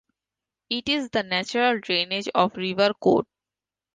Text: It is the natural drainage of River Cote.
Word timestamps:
It 0.71 0.89
is 0.89 1.11
the 1.11 1.21
natural 1.21 1.79
drainage 1.79 2.27
of 2.33 2.57
River 2.57 2.89
Cote. 2.99 3.27